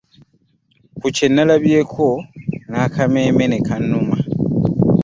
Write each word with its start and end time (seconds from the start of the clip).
Ku 0.97 1.05
kyenalabyeko 1.15 2.07
n'akameeme 2.69 3.43
nekanumma. 3.47 4.17